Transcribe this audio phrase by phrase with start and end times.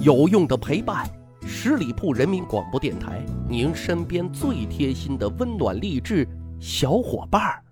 [0.00, 1.06] 有用的陪伴，
[1.46, 6.26] 十里铺人民广播电台，您身边最贴心的温暖励志
[6.58, 7.62] 小伙伴儿。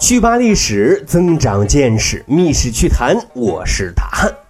[0.00, 4.49] 趣扒历史，增长见识，密室趣谈，我是大汉。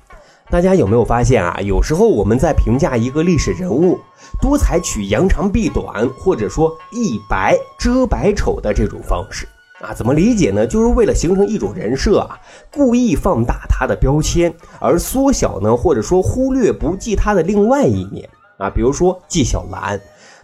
[0.51, 1.61] 大家有没有发现啊？
[1.61, 3.96] 有时候我们在评价一个历史人物，
[4.41, 9.47] 多采取扬长避短，或者说一白遮百丑的这种方式
[9.80, 9.95] 啊？
[9.95, 10.66] 怎么理解呢？
[10.66, 12.37] 就是为了形成一种人设啊，
[12.73, 18.69] 故意放大他的标签，而缩小呢，或者说忽略不计他的另外一面啊。
[18.69, 20.01] 比如说纪晓岚。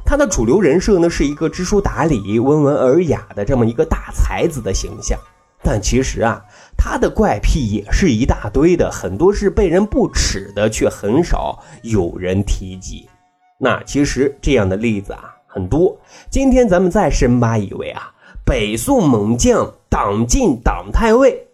[0.08, 5.18] 他的主流人设呢，是一个知书达理、温文尔雅的这么一个大才子的形象，
[5.62, 6.44] 但其实啊，
[6.76, 13.08] 他的怪癖也是一大堆的，很多是被人不耻的，却很少有人提及。
[13.58, 15.96] 那其实这样的例子啊很多。
[16.30, 18.12] 今天咱们再深扒一位啊，
[18.44, 21.48] 北宋猛将党进党太尉，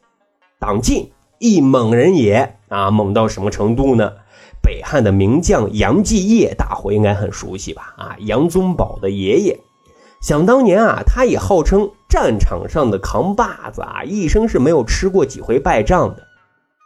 [0.58, 4.12] 党进一猛人也啊，猛到什么程度呢？
[4.60, 7.94] 北汉的名将杨继业，大伙应该很熟悉吧？
[7.96, 9.58] 啊，杨宗保的爷爷。
[10.20, 16.22] 想当年啊，他也号称战场上的扛把子啊，一生是没有吃过几回败仗的。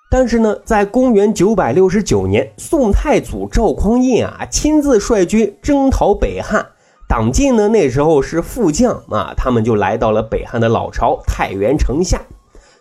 [0.08, 6.64] 但是呢，在公元九百六十九年，宋太祖赵匡胤啊，亲自率军征讨北汉。
[7.08, 12.20] 党进呢，那时候是副将啊，他们就来到了北汉的老巢太原城下。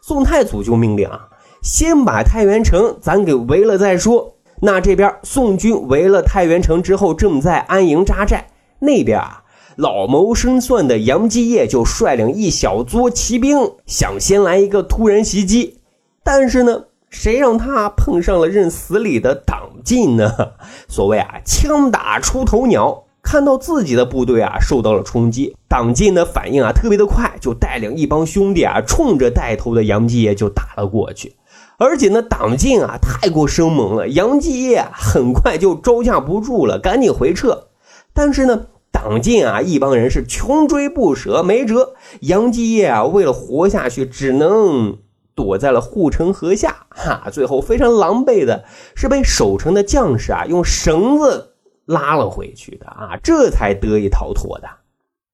[0.03, 1.29] 宋太祖就命令啊，
[1.63, 4.35] 先把太原城咱给围了再说。
[4.61, 8.49] 那这边宋军围了太原城之后，正在安营扎寨。
[8.77, 9.41] 那边啊，
[9.75, 15.79] 老谋深算的杨继业就率领一小撮骑兵，想先来一个突然袭击。
[16.23, 20.31] 但是呢，谁让他碰上了认死理的党进呢？
[20.87, 23.03] 所谓啊，枪打出头鸟。
[23.21, 31.35] 看到自己的部队啊受到了冲击，党进的反应啊特别的快，就带领一帮兄弟啊，冲着带头的杨继业就打了过去。
[31.79, 37.69] 而且呢，党进啊太过生猛了，杨继业很快就招架不住了，赶紧回撤。
[38.13, 41.95] 但是呢，党进啊一帮人是穷追不舍，没辙。
[42.21, 44.99] 杨继业啊为了活下去，只能
[45.35, 46.87] 躲在了护城河下。
[46.91, 48.63] 哈，最后非常狼狈的
[48.95, 51.55] 是被守城的将士啊用绳子
[51.85, 54.69] 拉了回去的啊，这才得以逃脱的。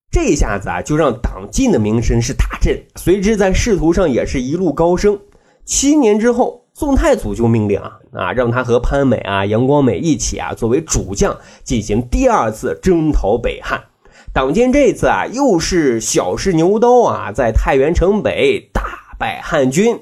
[0.09, 5.19] 这下子啊就让党进的名声是大振，随之在仕途上也是一路高升。
[5.65, 13.79] 七年之后，宋太祖就命令啊啊，让他和潘美啊、杨光美一起啊，作为主将进行第二次征讨北汉。
[14.33, 18.81] 党建这次啊，又是小试牛刀啊，在太原城北大
[19.19, 19.95] 败汉军。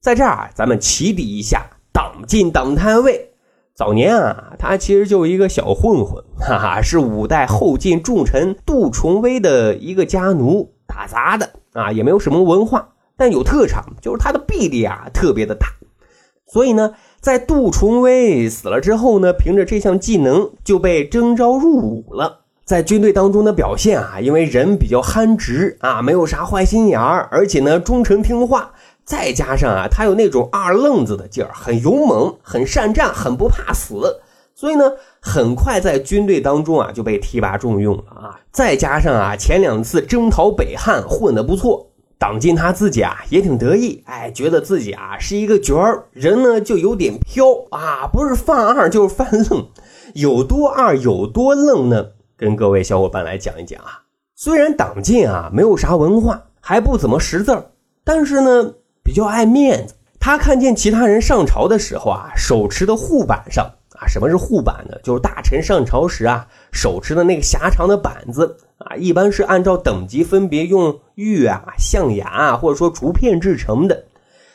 [0.00, 3.30] 在这儿，咱们起笔一下，党进党太尉，
[3.76, 12.88] 早年啊，他其实就是一个小混混， 哈哈，是五代后晋重臣杜重威的一个家奴，打杂的啊，也没有什么文化。
[13.16, 15.66] 但有特长，就是他的臂力啊特别的大，
[16.50, 22.40] 所以呢，在杜重威死了之后呢，凭着这项技能就被征召入伍了。
[22.64, 28.72] 在军队当中的表现啊，因为人比较憨直啊，没有啥坏心眼儿，而且呢忠诚听话，
[29.04, 34.20] 再加上啊他有那种二愣子的劲儿，很勇猛，很善战，很不怕死，
[34.54, 38.40] 所以呢，很快在军队当中啊就被提拔重用了啊。
[38.52, 41.87] 再加上啊前两次征讨北汉混得不错。
[42.18, 49.68] 党进他自己啊也挺得意，哎，觉得自己啊是一个角儿，人呢就有点飘啊，不是犯二就是犯愣，
[50.14, 52.08] 有多二有多愣呢？
[52.36, 54.02] 跟各位小伙伴来讲一讲啊。
[54.34, 57.70] 虽然党进啊没有啥文化，还不怎么识字儿，
[58.02, 58.74] 但是呢
[59.04, 59.94] 比较爱面子。
[60.18, 63.64] 他看见其他人上朝的时候啊，手持的护板上
[63.94, 64.96] 啊，什么是护板呢？
[65.04, 68.56] 就是大臣上朝时啊手持的那个狭长的板子。
[68.78, 74.04] 啊，一般是按照等级分别用玉啊、象牙啊，或者说竹片制成的。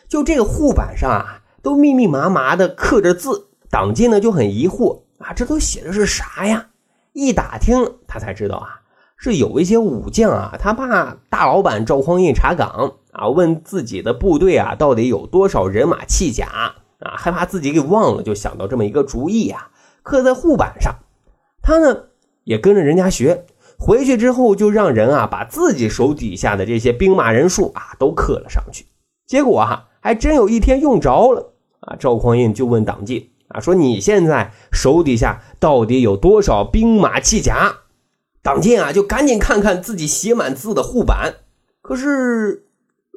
[0.08, 3.48] 就这个护板上啊，都密密麻麻的刻着字。
[3.70, 6.68] 党进呢就很疑惑啊，这都写的是啥呀？
[7.12, 8.80] 一打听，他才知道啊，
[9.18, 16.48] 是有一些武将啊，他怕大老板赵匡胤查岗啊，问自己的部队啊到底有多少人马器甲
[17.00, 19.70] 啊，害怕自己给忘了，就想到这么一个主意啊，
[20.02, 20.96] 刻在护板上。
[21.62, 22.04] 他呢
[22.44, 23.46] 也跟着人家学。
[23.78, 28.86] 回去之后，就让人啊把自己手底下的这些兵马人数啊都刻了上去。
[29.26, 31.96] 结果啊，还真有一天用着了啊！
[31.98, 37.74] 赵匡胤就问党进啊，说你现在手底下到底有多少兵马器甲？
[38.42, 41.34] 党进啊就赶紧看看自己写满字的护板，
[41.82, 42.66] 可是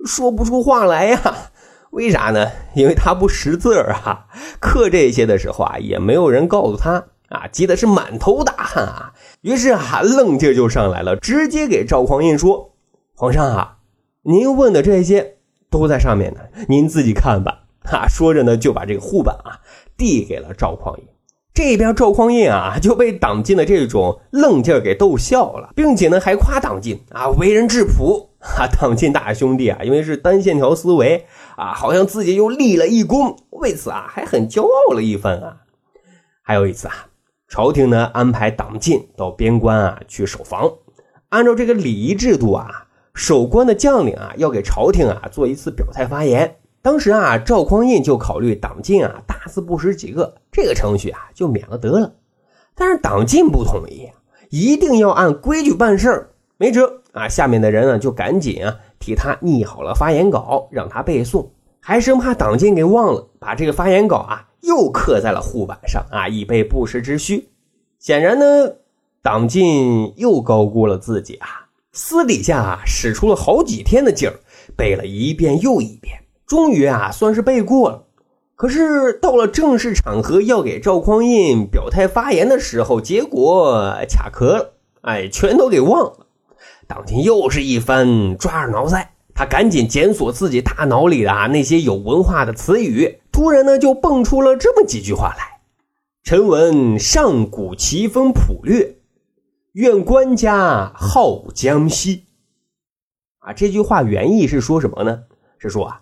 [0.05, 1.21] 说不出话来呀。
[1.91, 2.51] 为啥呢？
[2.75, 4.27] 因为他不识字啊。
[4.61, 7.05] 刻这些的时候啊，也没有人告诉他。
[7.29, 9.13] 啊，急的是满头大汗啊！
[9.41, 12.75] 于是啊，愣劲就上来了，直接给赵匡胤说
[13.17, 13.79] ：“皇上啊，
[14.23, 15.39] 您问的这些
[15.71, 17.65] 都在上面呢，您自己看吧。
[17.85, 19.61] 哈，说着呢，就把这个护板啊
[19.97, 21.05] 递给了赵匡胤。
[21.55, 31.27] 这边赵匡胤啊就被党进的这种愣劲儿给逗笑了，并且呢还夸党进啊为人质朴啊，党进大兄弟啊，因为是单线条思维
[31.57, 35.57] 啊，好像自己又立了一功，为此啊还很骄傲了一番啊。
[36.43, 37.07] 还有一次啊，
[37.49, 40.71] 朝廷呢安排党进到边关啊去守防，
[41.29, 46.57] 按照这个礼仪制度啊，守关的将领啊要给朝廷啊做一次表态发言。
[46.83, 52.15] 当时啊，赵匡胤就考虑党进啊，大字不识几个，这个程序啊就免了得了。
[52.75, 54.09] 但是党进不同意，
[54.51, 57.29] 一定要按规矩办事儿，没辙啊。
[57.29, 61.49] 下面的人呢就赶紧啊替他拟好了发言稿，让他背诵，
[61.81, 67.49] 还生怕党进给忘了，把这个发言稿啊又刻在了护板上啊，以备不时之需。
[67.99, 68.77] 显然呢，
[69.23, 74.41] 党进又高估了自己啊，私底下啊使出了好几天的劲儿，
[74.77, 76.21] 背了一遍又一遍。
[76.47, 78.05] 终于啊，算是背过了。
[78.55, 86.27] 可是到了正式场合要给赵匡胤表态发言的时候，结果卡壳了，哎，全都给忘了。
[86.87, 95.61] 党进又是一番抓耳挠腮，他赶紧检索自己大脑里的啊那些有文化的词语，突然呢就蹦出了这么几句话来
[96.25, 98.97] ：“臣闻上古奇风普略，
[99.73, 102.25] 愿官家好江西。”
[103.41, 105.25] 啊，这句话原意是说什么呢？
[105.59, 106.01] 是说啊。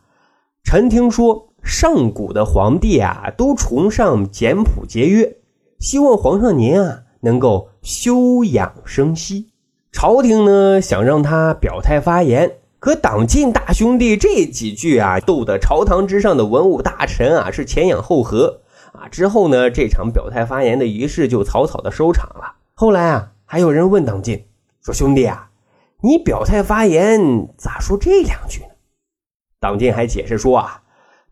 [0.63, 5.39] 臣听说上古的皇帝啊，都崇尚简朴节约，
[5.81, 9.49] 希望皇上您啊能够休养生息。
[9.91, 18.61] 朝廷呢想让他表态发言，可党进大兄弟这几句啊，逗得朝堂之上的文武大臣啊是前仰后合
[18.93, 19.09] 啊。
[19.09, 22.57] 之后呢，这场表态发言的仪式就草草的收场了。
[22.75, 24.45] 后来啊，还有人问党进
[24.83, 25.49] 说：“兄弟啊，
[26.03, 28.75] 你表态发言咋说这两句呢？”
[29.59, 30.83] 党进还解释说啊，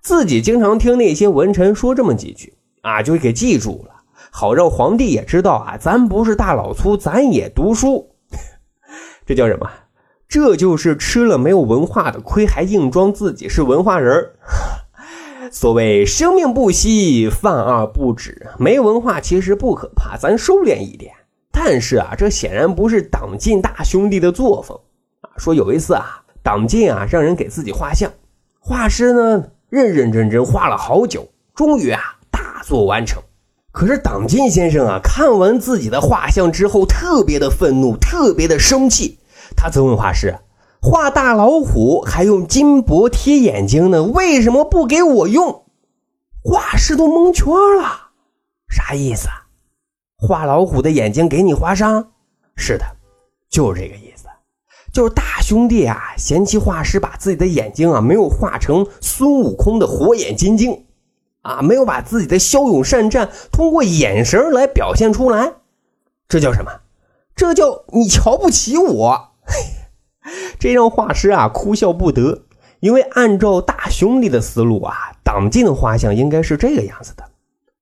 [0.00, 3.96] 自己经常听那些文臣说这么几句啊，就给记住了，
[4.30, 8.14] 好让皇帝也知道啊，咱不是大老粗，咱也读书。
[9.26, 9.70] 这叫什么？
[10.32, 14.30] 这就是吃了没有文化的亏，还硬装自己是文化人
[15.52, 18.46] 所谓生命不息，饭二不止。
[18.56, 21.12] 没文化其实不可怕，咱收敛一点。
[21.50, 24.74] 但是啊，这显然不是党进大兄弟的作风
[25.20, 25.28] 啊。
[25.36, 28.10] 说有一次啊，党进啊让人给自己画像。
[28.58, 32.00] 画师呢，认认真真画了好久，终于啊，
[32.30, 33.22] 大作完成。
[33.70, 39.18] 可是党进先生啊，看完自己的画像之后，特别的愤怒，特别的生气。
[39.56, 40.38] 他责问画师
[40.80, 45.64] ：“画大老虎还用金箔贴眼睛呢，为什么不给我用？”
[46.42, 47.46] 画师都蒙圈
[47.80, 48.10] 了，
[48.68, 49.46] 啥意思啊？
[50.16, 52.12] 画老虎的眼睛给你画上？
[52.56, 52.84] 是的，
[53.48, 54.26] 就是这个意思。
[54.92, 60.84] 就是大兄弟啊，嫌弃画师把自己的眼睛啊没有画成孙悟空的火眼金睛，
[61.40, 65.54] 啊，没有把自己的骁勇善战通过眼神来表现出来，
[66.28, 66.70] 这叫什么？
[67.34, 69.31] 这叫你瞧不起我！
[70.58, 72.42] 这让画师啊哭笑不得，
[72.80, 74.94] 因为按照大兄弟的思路啊，
[75.24, 77.24] 党进的画像应该是这个样子的：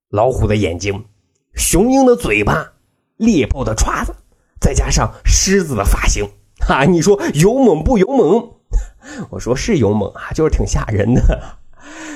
[0.09, 1.05] 老虎的眼睛，
[1.53, 2.73] 雄鹰的嘴巴，
[3.17, 4.15] 猎豹的爪子，
[4.59, 6.27] 再加上狮子的发型。
[6.67, 8.51] 啊，你说勇猛不勇猛？
[9.31, 11.57] 我说是勇猛啊，就是挺吓人的。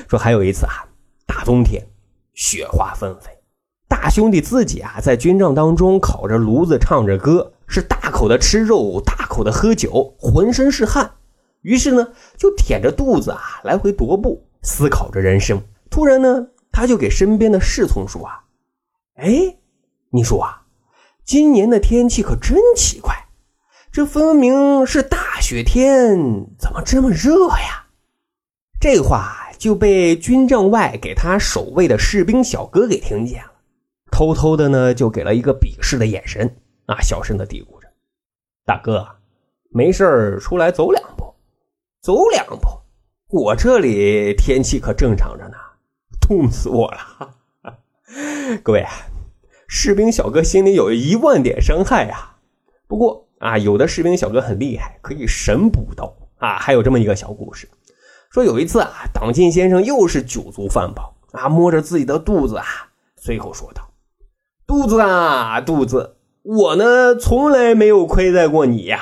[0.08, 0.86] 说还有一次啊，
[1.26, 1.84] 大冬天，
[2.32, 3.30] 雪花纷飞，
[3.88, 11.10] 大兄弟自己啊在军帐当中烤着炉子，唱着歌，是大口的吃肉，大口的喝酒，浑身是汗。
[11.62, 15.60] 于是呢，就舔着肚子啊来回踱步，思考着人生。
[15.90, 18.44] 突然呢，他就给身边的侍从说啊
[19.16, 19.56] ：“哎，
[20.10, 20.62] 你说啊，
[21.24, 23.14] 今年的天气可真奇怪。”
[23.90, 27.86] 这分明是大雪天，怎么这么热呀？
[28.78, 33.52] 这话就被军帐外给他守卫的士兵小哥给听见了，
[34.12, 37.88] 偷偷的呢就给了一个鄙视的眼神，啊，小声的嘀咕着
[38.64, 39.06] ：“大哥，
[39.70, 41.34] 没事出来走两步，
[42.00, 42.66] 走两步，
[43.28, 45.56] 我这里天气可正常着呢，
[46.20, 47.34] 冻死我了。
[48.62, 48.84] ”各位，
[49.68, 52.36] 士兵小哥心里有一万点伤害呀，
[52.86, 53.24] 不过。
[53.38, 56.56] 啊，有的士兵小哥很厉害，可以神补刀啊。
[56.56, 57.68] 还有这么一个小故事，
[58.30, 62.64] 说有一次啊，党进先生又是酒足饭饱啊，摸着自己的肚子啊，
[63.16, 63.86] 随口说道
[64.66, 66.15] ：“肚子啊，肚子，
[66.46, 69.00] 我呢从来没有亏待过你呀。”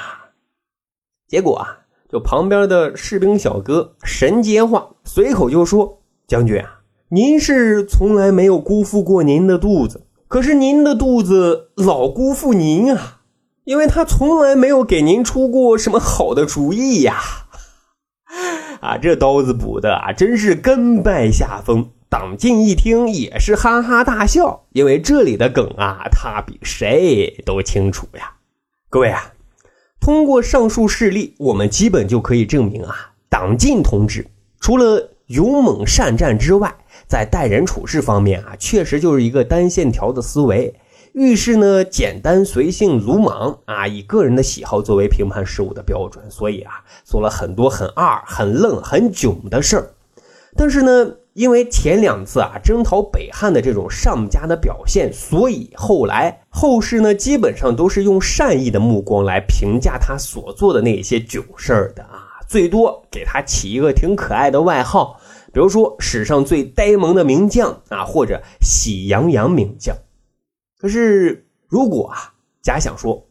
[1.28, 13.20] 结果啊，就旁边的士兵小哥神接话，随口就说：“将军啊，您是从来没有辜负过您的肚子，可是您的肚子老辜负您啊。”
[13.64, 17.18] 因为他从来没有给您出过什么好的主意呀。
[18.80, 21.88] 啊，这刀子补的啊，真是甘拜下风。
[22.14, 28.34] 党进一听也是哈哈大笑，因为这里的梗啊，他比谁都清楚呀。
[28.88, 29.32] 各位啊，
[29.98, 34.28] 通过上述事例，我们基本就可以证明啊，党进同志
[34.60, 36.72] 除了勇猛善战之外，
[37.08, 40.72] 在待人处事方面啊，确实就是一个单线条的思维。
[41.14, 49.90] 遇事呢，简单随性、鲁莽啊，以个人的喜好作为评判事物的标准，所以啊，做了很多很二、很愣、很囧的事儿。
[50.56, 65.18] 但是呢，因为前两次啊征讨北汉的这种上佳的表现，所以后来后世呢，基本上都是用善意的目光来评价他所做的那些囧事儿的啊，最多给他起一个挺可爱的外号，
[65.52, 69.96] 比如说史上最呆萌的名将啊，或者喜羊羊名将。
[70.78, 73.26] 可是，如果啊，假想说，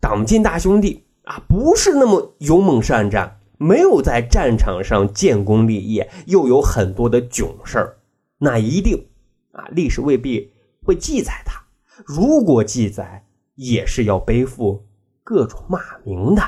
[0.00, 7.96] 党进大兄弟啊，不是那么勇猛善战，没有在战场上建功立业，又有很多的囧事儿，
[8.38, 9.06] 那一定
[9.52, 10.52] 啊，历史未必
[10.82, 11.62] 会记载他。
[12.04, 14.84] 如果记载，也是要背负
[15.22, 16.42] 各种骂名的。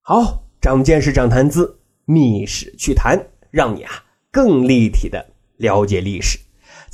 [0.00, 3.92] 好，长见识，长谈资，密史趣谈，让你啊
[4.30, 5.26] 更立体的
[5.58, 6.38] 了解历史。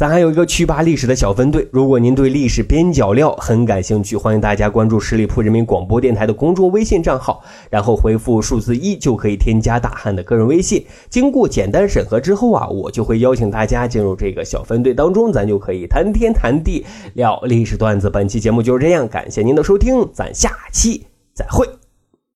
[0.00, 10.83] 咱还有一个去吧历史的小分队，如果您对历史边角料很感兴趣，欢迎大家关注十里铺人民广播电台的公众微信账号，然后回复数字一就可以添加大汉的个人微信。
[11.11, 18.09] 经过简单审核之后啊，我就会邀请大家进入这个小分队当中，咱就可以谈天谈地聊历史段子。
[18.09, 21.04] 本期节目就是这样，感谢您的收听，咱下期
[21.35, 21.79] 再会。